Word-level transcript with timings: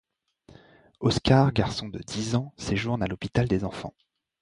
Oscar, 0.99 1.53
garçon 1.53 1.87
de 1.87 1.99
dix 1.99 2.33
ans, 2.33 2.55
séjourne 2.57 3.03
à 3.03 3.07
l'hôpital 3.07 3.47
des 3.47 3.63
enfants. 3.63 3.93